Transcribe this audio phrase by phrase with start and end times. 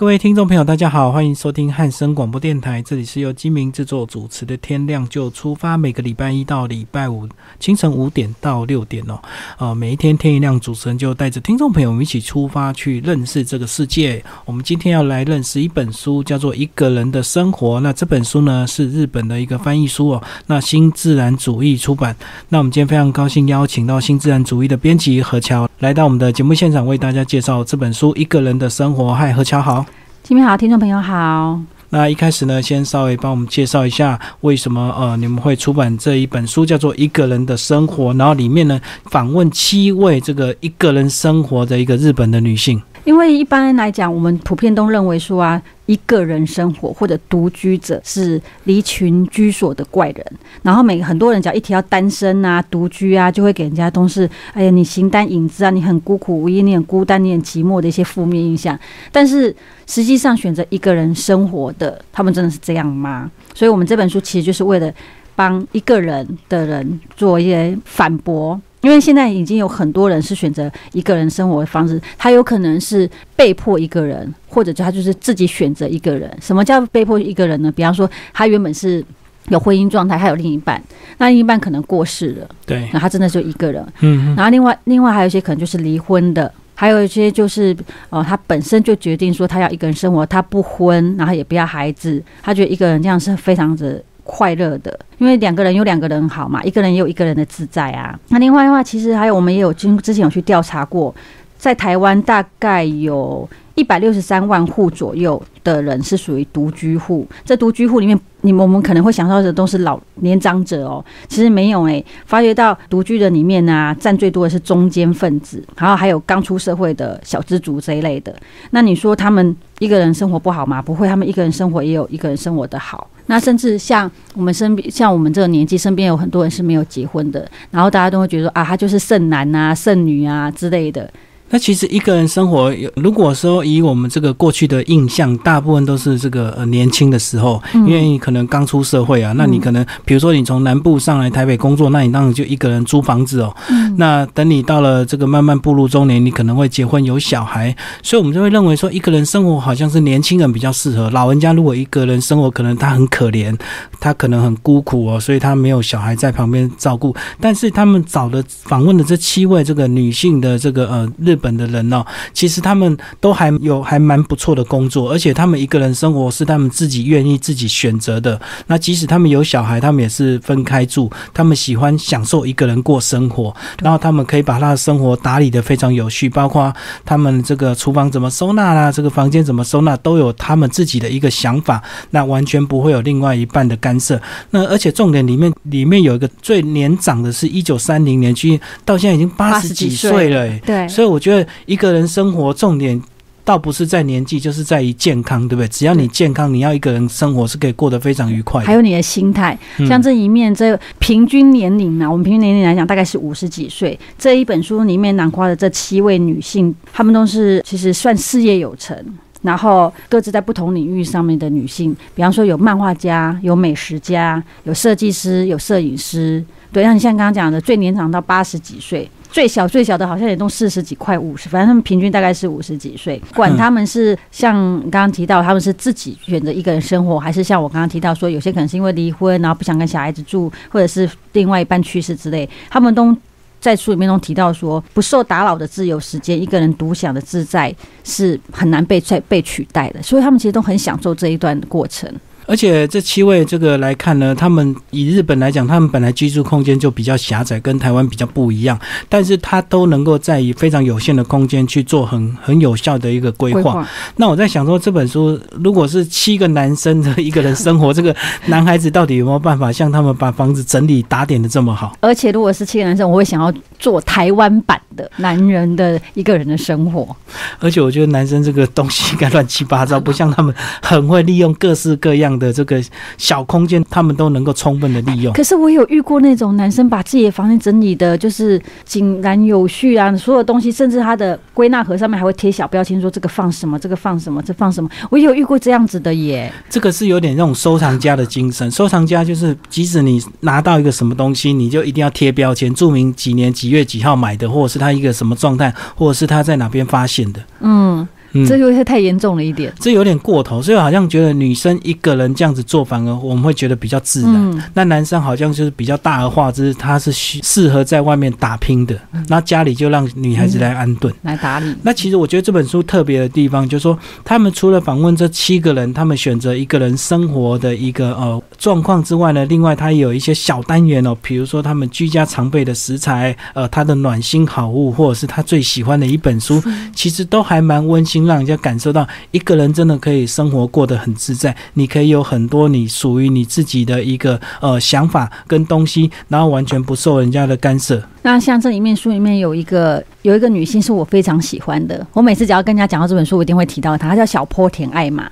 [0.00, 9.20] 各位听众朋友，大家好，欢迎收听汉声广播电台，这里是由金明制作主持的《天亮就出发》，每个礼拜一到礼拜五清晨五点到六点哦，
[9.58, 14.24] 呃，每一天天一亮，主持人就带着听众朋友们一起出发去认识这个世界。
[14.46, 17.76] 我们今天要来认识一本书，叫做《一个人的生活》。
[17.80, 22.16] 那这本书呢是日本的一个翻译书哦，那新自然主义出版。
[22.48, 29.12] 那我们今天非常高兴邀请到新自然主义的编辑何乔来到我们的节目现场，为大家介绍这本书《一个人的生活》。
[29.12, 29.84] 嗨，何乔好。
[30.22, 31.60] 新民好，听众朋友好。
[31.88, 42.80] 那一开始呢，先稍微帮我们介绍一下为什么呃你们会出版这一本书，叫做《一个人的生活》，然后里面呢访问七位这个一个人生活的一个日本的女性。
[43.04, 50.24] 因为一般来讲，我们普遍都认为说啊，一个人生活或者独居者是离群居所的怪人。
[50.62, 58.78] 然后每很多人只要一提到单身啊、独居啊，就会给人家都是哎呀，你形单影只啊，你很孤苦无依，你很孤单，你很寂寞的一些负面印象。
[59.10, 59.52] 但是
[59.88, 63.28] 实际上选择一个人生活的，他们真的是这样吗？
[63.52, 64.92] 所以我们这本书其实就是为了
[65.34, 68.60] 帮一个人的人做一些反驳。
[68.82, 76.30] 因为现在已经有很多人是选择一个人生活的方式，他有可能是被迫一个人，或者他就是自己选择一个人。
[76.40, 77.70] 什么叫被迫一个人呢？
[77.70, 79.04] 比方说，他原本是
[79.48, 80.82] 有婚姻状态，他有另一半，
[81.18, 83.86] 那另一半可能过世了，对，那他真的就一个人。
[84.00, 87.76] 嗯，然后另外另外还有一些可能就是离婚的，还有一些就是
[88.08, 94.02] 哦，他本身就决定说他要一个人生活，他不婚，然后也不要孩子，他觉得一个人这样是非常的。
[94.30, 98.16] 快乐的，因为两个人有两个人好嘛，一个人也有一个人的自在啊。
[98.28, 101.12] 那另外的话，其实还有我们也有经之前有去调查过，
[101.58, 107.26] 在台湾大概有一百六十三万户左右的人是属于独居户。
[107.44, 112.04] 这独居户里面，你们我们可能会想到的都是老年长者哦，其实没有诶。
[112.26, 118.34] 发觉到独居的里面呢，占最多的是中间分子，然后还有刚出社会的小资族这一类的。
[118.70, 120.80] 那你说他们一个人生活不好吗？
[120.80, 123.08] 不会，他们一个人生活也有一个人生活的好。
[123.26, 131.08] 那甚至像我们身边，像我们这个年纪，身边有很多人是没有结婚的，然后大家都会觉得啊，他就是剩男啊、剩女啊之类的。
[131.52, 143.52] 那其实一个人生活，如果说以我们这个过去的印象，大部分都是这个呃年轻的时候，因为你可能刚出社会啊，那你可能比如说你从南部上来台北工作，那你当然就一个人租房子哦。
[143.96, 153.52] 那等你到了这个慢慢步入中年，你可能会结婚有小孩，所以我们就会认为说一个人生活好像是年轻人比较适合，老人家如果一个人生活，可能他很可怜，
[153.98, 157.12] 他可能很孤苦哦，所以他没有小孩在旁边照顾。
[157.40, 161.39] 但是他们找的访问的这七位这个女性的这个呃日。
[161.40, 168.40] 本的人哦，其实他们都还有还蛮不错的工作，而且他们一个人生活是他们自己愿意自己选择的。
[168.66, 173.52] 那即使他们有小孩，他们也是分开住，他们喜欢享受一个人过生活，
[173.82, 176.72] 然后他们可以把他的生活打理的非常有序，包括
[177.04, 184.20] 他们这个厨房怎么收纳啦，这个房间怎么收纳，都有他们自己的一个想法，那完全不会有另外一半的干涉。
[184.50, 191.29] 那而且重点里面里面有一个最年长的是一九三零年，去到现在已经八十几岁了，对，所以我觉得。
[191.30, 193.00] 觉得一个人生活重点
[193.42, 195.68] 倒不是在年纪，就是在于健康，对不对？
[195.68, 198.62] 只要你健康，你要一个人生活是可以过得非常愉快。
[198.62, 199.58] 还有你的心态，
[199.88, 203.98] 像这一面，这平均年龄呢，我们平均年龄来讲大概是五十几岁。
[204.18, 208.96] 这一本书里面囊括的这七位女性，她们都是其实算事业有成，
[209.42, 211.96] 然后各自在不同领域上面的女性。
[212.14, 216.44] 比方说，有漫画家，有美食家，有设计师，有摄影师。
[216.70, 219.10] 对，像你像刚刚讲的，最年长到八十几岁。
[219.32, 223.20] 最小最小的好像也都四十几块五十，反正他们平均大概是五十几岁。
[223.34, 224.54] 管他们是像
[224.90, 233.16] 刚刚提到，他们是自己选择一个人生活，还是像我刚刚提到说，有些可能是因为离婚，然后不想跟小孩子住，或者是另外一半去世之类，他们都
[233.60, 242.12] 在书里面都提到说，不受打扰的自由时间，一个人独享的自在是很难被再被取代的，所以他们其实都很享受这一段过程。
[242.46, 248.78] 而且这七位这个来看呢，他们以日本来讲，他们本来居住空间就比较狭窄，跟台湾比较不一样。
[249.08, 253.86] 但是他都能够在以非常有限的空间去做很很有效的一个规划。
[254.16, 258.14] 那我在想说，这本书如果是七个男生的一个人生活，这个
[258.46, 261.96] 男孩子到底有没有办法像他们把房子整理打点的这么好？
[262.00, 267.14] 而且如果是七个男生，我会想要做台湾版的男人的一个人的生活。
[267.58, 272.30] 而且我觉得男生这个东西应该乱七八糟，不像他们很会利用各式各样。
[272.40, 272.82] 的这个
[273.18, 275.32] 小空间，他们都能够充分的利用。
[275.34, 284.88] 可是我有遇过那种男生把自己的房间整理的，就是井然有序啊，所有东西，甚至他的归纳盒上面还会贴小标签，说这个放什么，这个放什么，这放什么。
[285.10, 286.52] 我有遇过这样子的耶。
[286.68, 288.70] 这个是有点那种收藏家的精神。
[288.70, 297.42] 收藏家就是，即使你拿到一个什么东西，你就一定要贴标签，注明几年几月几号买的，或者是他一个什么状态，或者是他在哪边发现的。
[297.60, 298.06] 嗯。
[298.32, 299.72] 嗯这就会太严重了一点。
[299.78, 304.34] 这有点过头，所以好像觉得女生一个人这样子做，反而我们会觉得比较自然。
[304.34, 308.98] 嗯，那男生好像就是比较大而化之，他是需适合在外面打拼的，
[309.28, 311.12] 那家里就让女孩子来安顿。
[311.22, 311.74] 来打理。
[311.82, 326.62] 那其实我觉得这本书特别的地方，就是说他们除了访问这七个人，他们选择一个人生活的一个呃状况之外呢，另外他也有一些小单元哦，比如说他们居家常备的食材，呃，他的暖心好物，或者是他最喜欢的一本书，
[326.94, 331.54] 其实都还蛮温馨，让人家感受到一个人真的可以生活过得很自在。
[331.74, 338.02] 你可以有很多你属于你自己的一个呃想法跟东西，然后完全不受人家的干涉。
[338.22, 345.30] 那像这一面书里面有一个有一个女性是我非常喜欢的，我每次只要跟人家讲到这本书，我一定会提到她，她叫小坡田爱马，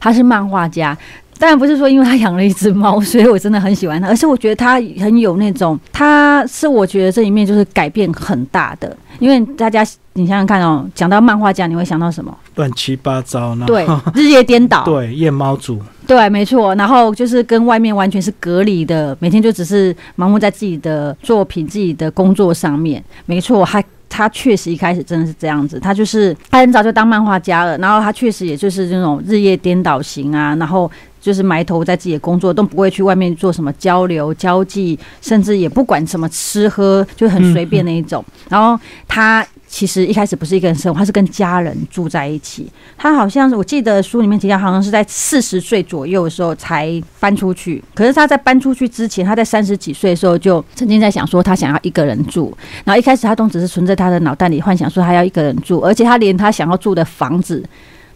[0.00, 0.96] 她是漫画家。
[1.38, 8.94] 当然不是说因为他养了一只猫，所以我真的很喜欢他，而是我觉得他很有那种，他是我觉得这里面就是改变很大的。
[9.18, 12.36] 因为大家你想想看哦，讲到漫画家，你会想到什么？
[12.54, 14.84] 乱七八糟，然后对，日夜颠倒。
[14.84, 16.72] 对，夜猫族，对，没错。
[16.76, 23.02] 然后就是跟外面完全是隔离的，每天就只是盲目在自己的作品、自己的工作上面。
[23.26, 30.88] 没错，他他确实一开始真的是这样子，他就是他很早就当漫画家了，然后他确实也就是这种日夜颠倒型啊，然后。
[31.20, 38.24] 就是埋头在自己的工作，都不会去外面做什么交流、交际，甚至也不管什么吃喝，就很随便那一种。
[38.48, 42.66] 然后他其实一开始不是一个人生活，他是跟家人住在一起。
[42.96, 47.82] 他好像是我记得书里面提到，好像是在四十岁左右的时候才搬出去。
[47.94, 52.56] 可是他在搬出去之前，他在三十几岁的时候就曾经在想说，他想要一个人住。
[52.84, 57.62] 然后一开始他都只是存在他的脑袋里幻想说他要一个人住，而且他连他想要住的房子。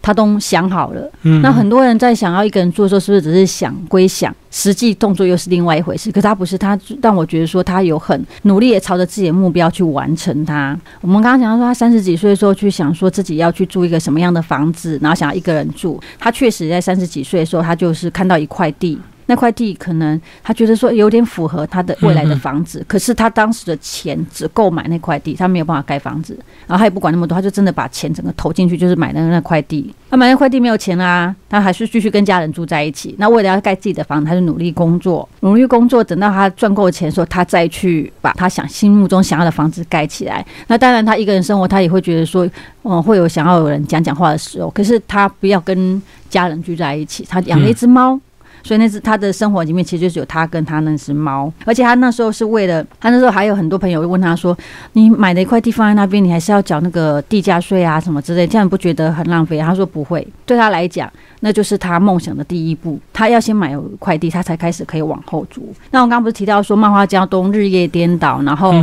[0.03, 6.11] 他都想好了，嗯那很多人在想要一个人做的时候，是不是只是想归想，实际动作又是另外一回事？
[6.11, 10.77] 可是他不是，他让我觉得说他有很努力，也朝着自己的目标去完成它。
[10.99, 15.97] 我们刚刚讲到说，他三十几岁的时候去想说自己要去住一个什么样的房子，然后想要一个人住。
[16.19, 18.99] 他确实在三十几岁的时候，他就是看到一块地。
[19.25, 26.37] 那块地可能他觉得说有点符合他的未来的房子，可是他当时的钱只够买那块地，他没有办法盖房子，
[26.67, 29.93] 然后他也不管那么多，他就真的把钱整个投进去，就是买那那块地。
[30.09, 33.15] 他买那块地没有钱啦、他还是继续跟家人住在一起。
[33.17, 40.45] 那为了要盖自己的房子，他就努力工作，努力工作，等到他赚够钱的时候，他再去把他想心目中想要的房子盖起来。
[40.67, 42.47] 那当然，他一个人生活，他也会觉得说，
[42.83, 45.99] 嗯，会有想要有人讲讲话的时候，可是他不要跟
[46.29, 47.25] 家人聚在一起。
[47.27, 48.19] 他养了一只猫。
[48.63, 54.57] 所以那只他的生活里面其实就只有他跟他那只猫，而且他那时候是为了他那时候还有很多朋友问他说
[54.93, 61.11] ：“你买的一块地放在那边，你还是要缴那个地价税啊什么之类，这样不觉得很浪费？”他说不会，对他来讲，
[61.41, 62.99] 那就是他梦想的第一步。
[63.11, 65.73] 他要先买有一块地，他才开始可以往后租。
[65.91, 68.73] 那我刚刚不是提到说漫画家东日夜颠倒，然后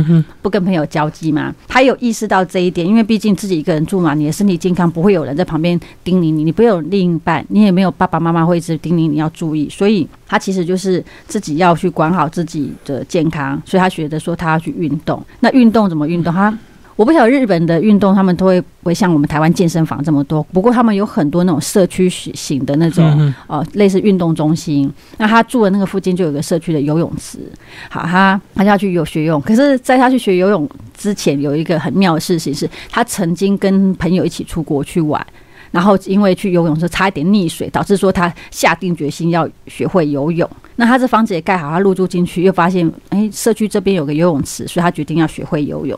[0.41, 1.53] 不跟朋友交际吗？
[1.67, 15.23] 他有意识到这一点，因为毕竟自己一个人住嘛，你的身体健康不会有人在旁边叮咛你，你不会有另一半，你也没有爸爸妈妈会一直叮咛你要注意，所以他其实就是自己要去管好自己的健康，所以他觉得说他要去运动。
[15.39, 16.31] 那运动怎么运动？
[16.33, 16.55] 他
[16.97, 20.43] 我不晓得日本的运动，他们都会不会像我们台湾健身房这么多？
[20.51, 24.91] 不过他们有很多那种社区型的那种嗯呃类似运动中心。
[25.17, 27.39] 那他住的那个附近就有个社区的游泳池。
[27.89, 29.41] 好，他他就要去游学游泳。
[29.41, 35.25] 可是，在他去学游泳之前，有一个很妙的事情是，他曾经跟朋友一起出国去玩。
[35.71, 40.47] 然后因为去游泳时差一点溺水，导致说他下定决心要学会游泳。
[40.81, 45.95] 那他这房子也盖好，他入住进去，又发现哎，社区这边有个游泳池，所以他决定要学会游泳。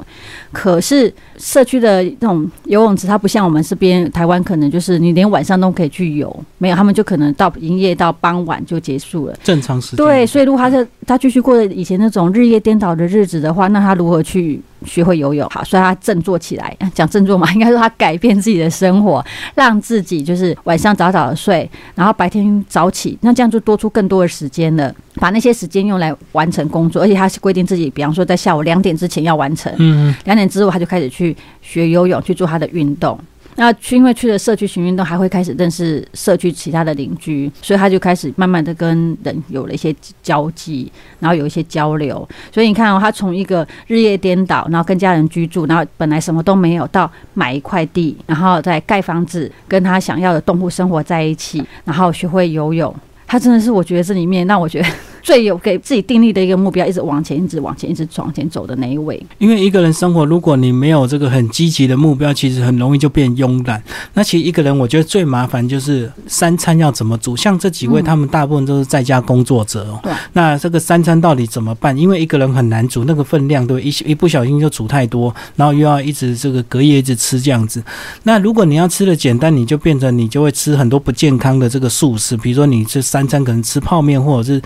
[0.51, 9.33] 可是社区的那种游泳池，它不像我们这边台湾，可能就是你连晚上都可以去游，没有，他们就可能到营业到傍晚就结束了。
[9.41, 10.05] 正常时间。
[10.05, 15.47] 对，所以如果他是他继续过着以前那种日夜颠倒的日子的话，那他如何去学会游泳？
[15.49, 19.23] 好，所以他振作起来，讲振作嘛，应该说他改变自己的生活，
[19.55, 33.19] 让自己就是晚上早早的睡，然后白天早起，那这样就多出更多的时间了，把那些时间用来完成工作，而且他是规定自己，比方说在下午两点之前要完成，嗯，两点之后他就开始去学游泳，去做他的运动。
[33.55, 42.27] 那去因为去了社区群运动，还会开始认识社区其他的邻居，所以他就开始慢慢的跟人有了一些交际，然后有一些交流。
[42.51, 52.91] 所以你看哦，他从一个日夜颠倒，然后跟家人居住，然后本来什么都没有，到买一块地，然后再盖房子，跟他想要的动物生活在一起，然后学会游泳。
[53.33, 54.87] 他真的是，我觉得这里面让我觉得
[55.23, 59.25] 最有给自己定立的一个目标，一直往前，一直往前，一直往前走的那一位。
[59.37, 63.81] 因为一个人生活，如果你没有这个很积极的目标，其实很容易就变慵懒。
[64.13, 67.37] 那其实一个人，我觉得最麻烦就是三餐要怎么煮。
[67.37, 69.99] 像这几位，他们大部分都是在家工作者哦。
[70.03, 70.11] 对。
[70.33, 71.97] 那这个三餐到底怎么办？
[71.97, 77.81] 因为一个人很难煮，那个分量都一一不小心就煮太多，然后又要一直这个隔夜一直吃这样子。
[78.23, 84.61] 那如果你要吃的简单，你就变成你就会吃很多不健康的这个素食，比如说你吃三餐可能吃泡面或者是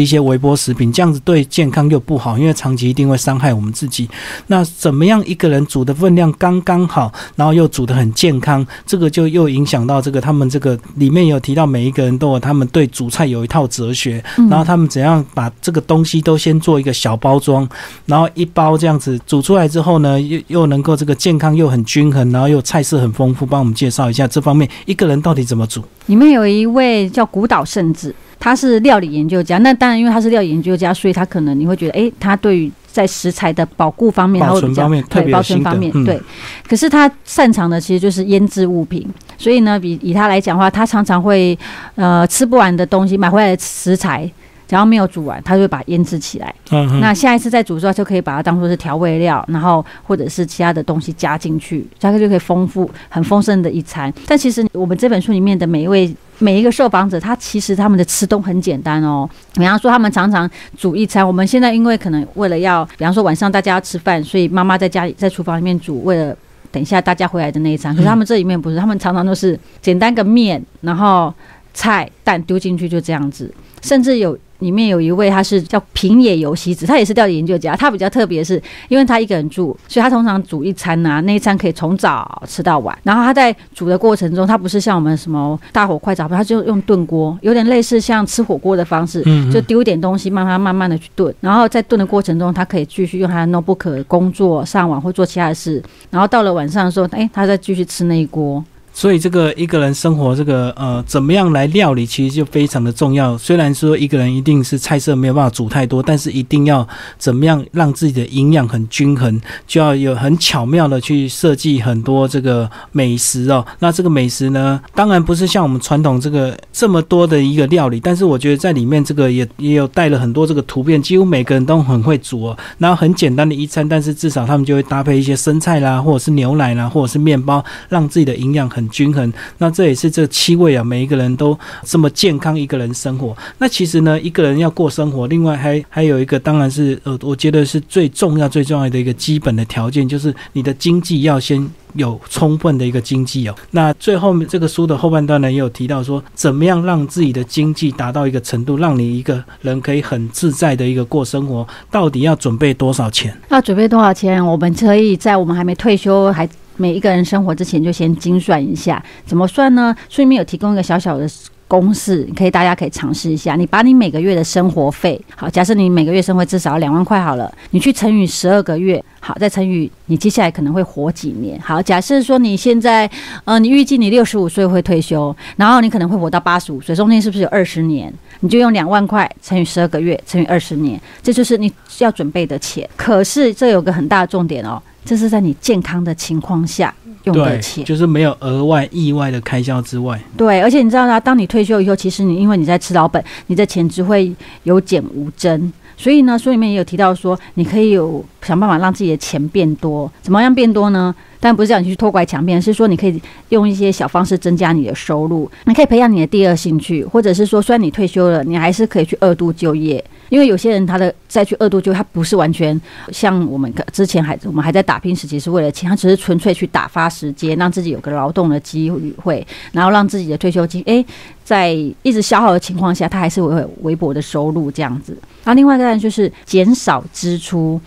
[0.00, 4.08] 吃一些微波食品，这样子对健康又不好，因为长期一定会伤害我们自己。
[4.46, 17.68] 那怎么样一个人煮的分量刚刚好，然后又煮的很健康，这个就又影响到这个他们这个里面有提到每一个人都有他们对煮菜有一套哲学，然后他们怎样把这个东西都先做一个小包装，
[18.06, 25.82] 然后一包这样子煮出来之后呢，又又能够这个健康又很均衡，然后又菜色很丰富，帮我们介绍一下这方面一个人到底怎么煮。
[26.06, 29.58] 里面有一位叫古岛圣子，他是料理研究家。
[29.58, 36.20] 那当然，因为他是料理研究家，所以他可能你会觉得，哎，他对于在食材的保护方面，保存方面，对保存方面，对。
[36.66, 39.06] 可是他擅长的其实就是腌制物品，
[39.38, 41.56] 所以呢，比以他来讲的话，他常常会
[41.94, 44.28] 呃吃不完的东西买回来的食材。
[44.70, 46.54] 然后没有煮完，它就会把它腌制起来。
[46.70, 54.12] 嗯，那下一次再煮的时候，就可以把它当做是调味料，然后或者是其他的东西加进去，这样就可以丰富很丰盛的一餐。
[54.26, 59.28] 但其实我们这本书里面的每一位每一个受访者，他其实他们的吃都很简单哦。
[59.54, 61.26] 比方说，他们常常煮一餐。
[61.26, 66.36] 我们现在因为可能为了要，比方说晚上大家要吃饭，所以妈妈在家里在厨房里面煮，为了
[66.70, 67.94] 等一下大家回来的那一餐。
[67.94, 71.34] 可是他们这里面不是，他们常常都是简单个面，然后
[71.74, 74.38] 菜蛋丢进去就这样子，甚至有。
[74.60, 77.76] 里面有一位，他是叫平野游希子，他也是料理研究家。
[77.76, 82.96] 他比较特别是，因为他一个人住，所以他通常煮一餐呐，那一餐可以从早吃到晚。
[83.02, 91.34] 然后他在煮的过程中，他不是像我们什么大火快炒，他就用炖锅，有点类似像吃火锅的方式，就丢一点东西，慢慢慢慢的去炖。
[91.40, 95.82] 然后在炖的过程中，他可以继续用他的 notebook 工作、上网或做其他的事。
[96.10, 98.62] 然后到了晚上的时候，哎，他再继续吃那一锅。
[99.00, 103.38] 所以这个一个人生活，这个呃，怎么样来料理，其实就非常的重要。
[103.38, 113.64] 虽然说一个人一定是菜色没有办法煮太多，但是一定要怎么样让自己的营养很均衡，就要有很巧妙的去设计很多这个美食哦。
[113.78, 122.58] 那这个美食呢，当然不是像我们传统这个这么多的一个料理，但是我觉得在里面这个也也有带了很多这个图片，几乎每个人都很会煮哦。
[122.76, 128.89] 然后很简单的一餐，但是至少他们就会搭配一些生菜啦，或者是牛奶啦，或者是面包，让自己的营养很。
[128.90, 133.36] 均衡，那这也是这七位啊，每一个人都这么健康，一个人生活。
[133.58, 143.54] 那其实呢，一个人要过生活，另外还还有一个，当然是呃，我觉得是最重要、最重要的一个基本的条件，就是你的经济要先有充分的一个经济哦。
[143.70, 153.36] 那最后这个书的后半段呢，也有提到说，怎么样让自己的经济达到一个程度，让你一个人可以很自在的一个过生活，到底要准备多少钱？
[153.50, 154.44] 要准备多少钱？
[154.44, 156.48] 我们可以在我们还没退休还。
[156.80, 159.94] 每一个人生活之前就先精算一下，怎么算呢？
[160.08, 161.28] 书里面有提供一个小小的
[161.68, 163.54] 公式，可以大家可以尝试一下。
[163.54, 171.60] 你把你每个月的生活费，好，假设你每个月生活至少两万块好了，你去乘以十二个月，好，再乘以你接下来可能会活几年。
[171.60, 173.08] 好，假设说你现在，
[173.44, 178.10] 呃，你预计你六十五岁会退休，然后你可能会活到八十五岁，中间是不是有二十年？
[178.40, 182.88] 你就用两万块乘以十二个月乘以二十年，这就是你要准备的钱。
[182.96, 184.80] 可是这有个很大的重点哦。
[185.04, 190.20] 这是在你健康的情况下用的钱，就是没有额外意外的开销之外。
[190.36, 191.18] 对，而且你知道吗？
[191.18, 194.32] 当你退休以后，其实你因为你在吃老本，你的钱只会
[194.64, 195.72] 有减无增。
[195.96, 200.10] 所以呢，书里面也有提到说，你可以有想办法让自己的钱变多。
[200.22, 201.14] 怎么样变多呢？
[201.42, 205.50] 但不是叫你去拖拐强骗，是说你可以用一些小方式增加你的收入。
[205.64, 210.04] 你可以培养你的第二兴趣，或者是说，虽然你退休了，你还是可以去二度就业。
[210.28, 212.78] 因为有些人他的再去二度就他不是完全
[213.10, 218.90] 像我们之前还我们还在打拼时期是为了钱，他只是纯粹去打发时间，让自己有个劳动的机
[219.22, 221.04] 会，然后让自己的退休金诶，
[221.42, 225.16] 在一直消耗的情况下，他还是会有微薄的收入这样子。
[225.42, 227.80] 然后另外一个就是减少支出。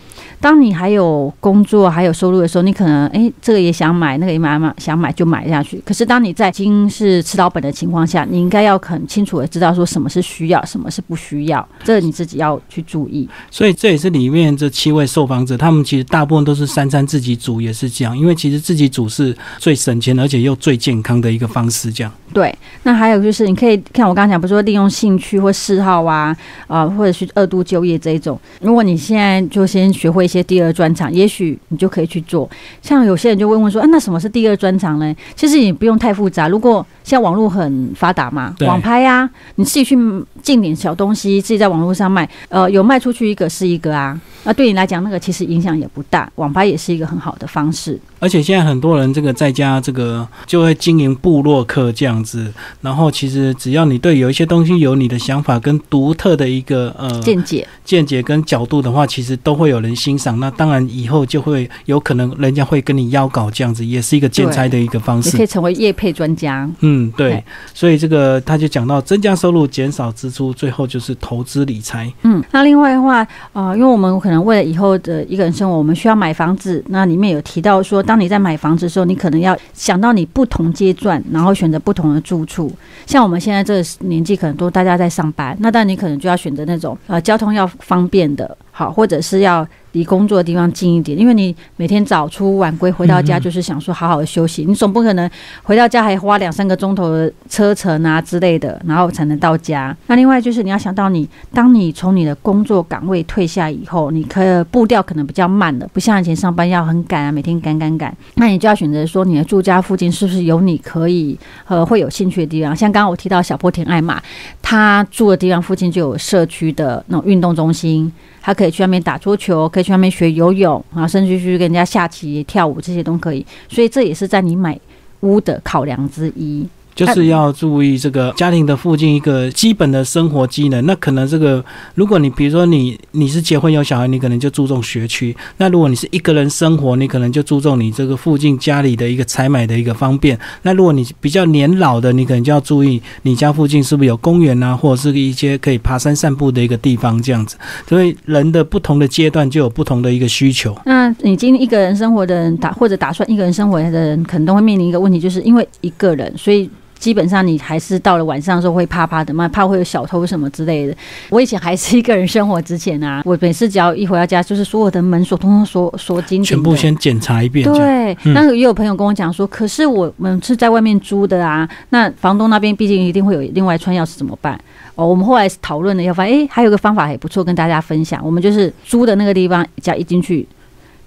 [0.44, 5.80] 当你还有工作还有收入的时候，你可能哎这个也想买，那个也买买想买就买下去。
[5.86, 13.26] 可是当你在已经是吃老本的情况下，你应该要很清楚的知道说什么是需要，什么是不需要，这你自己要去注意。
[13.50, 21.90] 所以这也是里面这七位受访者，他们其实大部分都是三餐自己煮，也是这样，因为其实自己煮是最省钱而且又最健康的一个方式。
[21.90, 22.54] 这样对。
[22.82, 26.36] 那还有就是你可以看我刚刚讲，不是说利用兴趣或嗜好啊
[26.66, 28.38] 啊，或者去二度就业这一种。
[28.60, 30.28] 如果你现在就先学会。
[30.38, 32.48] 些第二专长，也许你就可以去做。
[32.82, 35.14] 像有些人就问问说，啊，那什么是第二专长呢？
[35.34, 36.48] 其实你不用太复杂。
[36.48, 39.96] 如果现在网络很发达嘛，网拍呀，你自己去
[40.42, 44.18] 进点小东西，自己在网络上卖，呃，有卖出去一个是一个啊。
[44.46, 46.30] 那对你来讲，那个其实影响也不大。
[46.34, 47.98] 网拍也是一个很好的方式。
[48.18, 60.23] 而且现在很多人这个在家这个就会经营部落客这样子，然后其实只要你对有一些东西有你的想法跟独特的一个呃见解、见解跟角度的话，其实都会有人欣赏。
[60.40, 66.66] 那当然以后就会有可能人家会跟你邀稿这样子，也是一个建差的一个方式，也可以成为业配专家。
[66.80, 67.44] 嗯，对。
[67.74, 72.10] 所以这个他就讲到增加收入、减少支出，最后就是投资理财。
[72.22, 76.82] 嗯，那另外的话，呃，因为我们可能为了以后的一个人生活，我们需要买房子。
[76.88, 82.70] 那里面有提到说，当当你在买房子的时候，你可能要想到你不同阶段，然后选择不同的住处。
[83.06, 89.66] 像我们现在这个年纪，可能都大家在上班，那但你可能就要选择那种呃交通要方便的，好，或者是要。
[89.94, 94.64] 离工作的地方近一点，因为你每天早出晚归回到家，就是想说好好的休息。
[94.64, 95.30] 你总不可能
[95.62, 99.96] 回到家还花两三个钟头的车程啊之类的，然后才能到家。
[100.08, 108.12] 那另外就是你要想到，你当你从你的工作岗位退下以后，你可步调可能比较慢了，不像以前上班要很赶啊，每天赶赶赶。
[108.34, 111.38] 那你就要选择说，你的住家附近是不是有你可以
[111.68, 112.74] 呃会有兴趣的地方？
[112.74, 114.20] 像刚刚我提到小波田爱玛，
[114.60, 118.12] 他住的地方附近就有社区的那种运动中心。
[118.46, 123.44] 他可以可以去外面打桌球，可以去外面学游泳，啊甚至去跟人家下棋、跳舞，这些都可以。
[123.68, 124.78] 所以这也是在你买
[125.20, 126.66] 屋的考量之一。
[126.94, 130.84] 就是要注意这个家庭的附近一个基本的生活机能。
[130.86, 140.38] 那可能这个，如果你比如说你你是结婚有小孩，你可能就注重学区；那如果你是一个人生活，你可能就注重你这个附近家里的一个采买的一个方便。
[140.62, 147.56] 那如果你比较年老的，你可能就要注意你家附近是不是有公园啊，或者是一些可以爬山散步的一个地方这样子。
[147.88, 150.76] 所以人的不同的阶段就有不同的一个需求。
[150.86, 156.70] 那已经一个人生活的人打或者打算一个人生活的人，可能都会面临一个问题，就是因为一个人，所以。
[157.04, 160.96] 基本上你还是到了晚上的时候会怕怕的嘛，怕会有小偷什么之类的。
[161.28, 167.70] 我以前还是一个人生活之前啊，我每次只要一回到家，就是所有的门锁通通锁锁紧紧全部先检查一遍。
[167.70, 174.58] 对，但是也有朋友跟我讲说，可是我们是在外面租的啊，那房东那边毕竟一定会有另外串钥匙，怎么办？
[174.94, 178.24] 哦，我们后来讨论了，要发现哎，还有个方法还不错，跟大家分享。
[178.24, 180.48] 我们就是租的那个地方，只要一进去。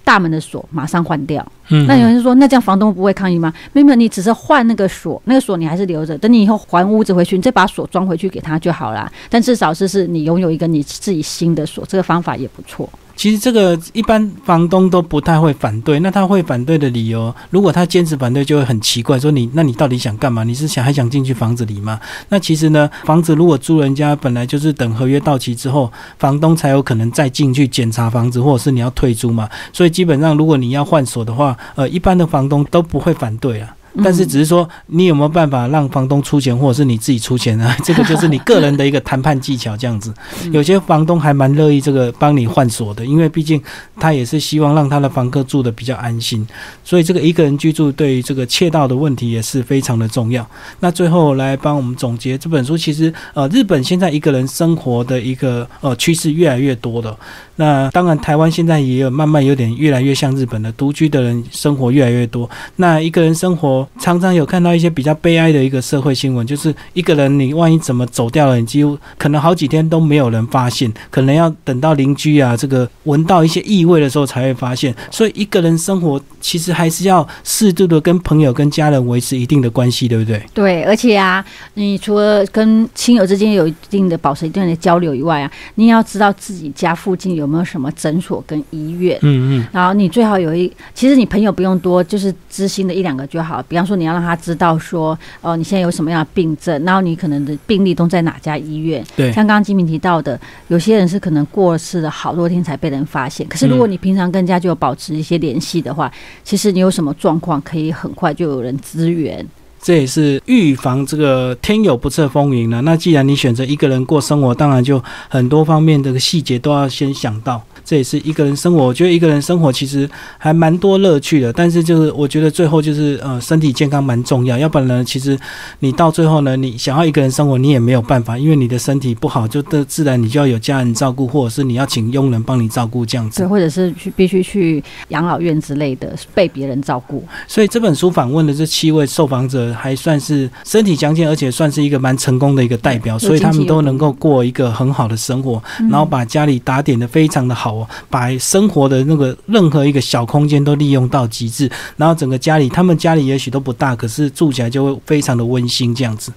[0.08, 1.46] 大门的锁马上换掉，
[1.86, 3.52] 那有人说，那这样房东不会抗议吗？
[3.74, 9.12] 没有，你只是换那个锁，那个锁你还是留着，等你以后还屋子回去，你再把锁装回去给他就好了。
[9.28, 12.88] 但至少是是你拥有一个你自己新的锁，这个方法也不错。
[13.18, 20.44] 其实这个一般房东都不太会反对，那他会反对的理由，如果他坚持反对，就会很奇怪，说你那你到底想干嘛？
[20.44, 21.98] 你是想还想进去房子里吗？
[22.28, 29.50] 那其实呢，房子如果租人家本来就是等合约到期之后，房东才有可能再进去检查房子，或者是你要退租嘛。
[29.72, 33.74] 所以基本上如果你要换锁的话，呃，一般的房东都不会反对啊。
[34.02, 37.74] 但是只是说，你有没有办法让房东出钱，或者是你自己出钱呢？
[37.84, 40.12] 这个就是你个人的一个谈判技巧，这样子。
[40.52, 43.60] 有些房东还蛮乐意这个帮你换锁的，因为毕竟
[43.98, 46.46] 他也是希望让他的房客住的比较安心。
[46.84, 50.46] 所以这个一个人居住对于这个窃盗的问题也是非常的重要。
[50.80, 57.18] 那最后来帮我们总结这本书，其实呃，日本现在一个人生活的一个呃趋势越来越多了。
[57.60, 62.48] 那当然，台湾现在也有慢慢有点越来越像日本的独居的人生活越来越多。
[62.76, 74.94] 那一个人生活常常有看到一些比较悲哀的一个社会新闻，就是一个人你万一怎么走掉了，你几乎可能好几天都没有人发现，可能要等到邻居啊这个闻到一些异味的时候才会发现。
[75.10, 80.40] 所以一个人生活其实还是要适度的跟朋友、跟家人维持一定的关系，对不对？
[80.54, 81.44] 对，而且啊，
[81.74, 87.47] 你除了跟亲友之间有一定的保持一定的交流以外啊，你也要知道自己家附近有。
[87.48, 89.18] 有没有什么诊所跟医院？
[89.22, 93.64] 嗯嗯，然后你最好有一，其实你朋友不用多，就是知心的一两个就好。
[93.66, 99.02] 比方说，你要让他知道说，哦，你现在有什么样的病症，然后你可能的病例都在哪家医院。
[99.16, 103.48] 对，像刚刚金明提到的，有些人是可能过世了好多天才被人发现。
[103.48, 106.12] 可是如果你平常跟人家就有保持一些联系的话，
[106.44, 109.44] 其实你有什么状况，可以很快就有人支援。
[109.80, 112.80] 这也是预防这个天有不测风云呢。
[112.84, 117.62] 那既然你选择一个人过生活，当然就很多方面的细节都要先想到。
[117.88, 121.50] 这也是一个人生活，我觉得一个人生活其实还蛮多乐趣的。
[121.50, 125.38] 但是就是我觉得最后就是呃身体健康蛮重要，要不然呢，其实
[125.78, 133.38] 你到最后呢，你想要一个人生活，你也没有办法，因为你的身体不好，就的自然你就要有家人照顾，或者是你要请佣人帮你照顾这样子。
[133.38, 137.24] 对，或者是去必须去养老院之类的被别人照顾。
[137.46, 147.77] 所以这本书访问的这七位受访者还算是身体强健，而且算是一个蛮成功的一个代表，所以他们都能够过一个很好的生活，然后把家里打点的非常的好。
[148.08, 156.32] 把生活的那个任何一个小空间都利用到极致，然后整个家里，他们家里也许都不大，可是住起来就会非常的温馨这样子。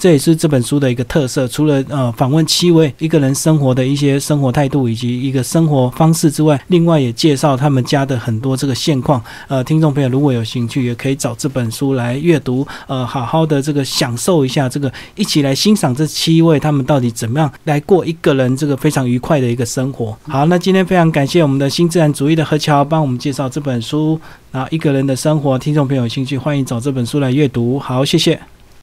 [0.00, 1.46] 这也是这本书的一个特色。
[1.46, 9.22] 除了呃访问七位一个人生活的一些生活态度以及一个生活方式之外，另外也介绍他们家的很多这个现况。
[9.46, 20.16] 呃，听众朋友如果有兴趣，也可以找这本书来阅读，呃，好好的这个享受一下这个，一起来欣赏这七位他们到底怎么样来过一个人这个非常愉快的一个生活。
[20.22, 24.18] 好，那今天非常感谢我们的新自然主义的何桥帮我们介绍这本书。
[24.52, 27.78] 啊，一个人的生活，听众朋友有兴趣，欢迎找这本书来阅读。
[27.78, 28.40] 好，谢谢。